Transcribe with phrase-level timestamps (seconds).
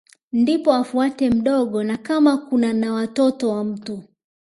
[0.33, 4.03] Ndipo afuate mdogo na kama kuna na watoto wa mtu